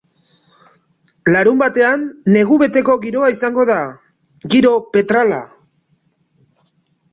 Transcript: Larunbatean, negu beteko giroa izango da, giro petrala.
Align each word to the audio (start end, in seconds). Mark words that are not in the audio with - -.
Larunbatean, 1.35 2.05
negu 2.37 2.57
beteko 2.63 2.97
giroa 3.05 3.29
izango 3.35 3.67
da, 3.73 3.77
giro 4.57 4.75
petrala. 4.97 5.41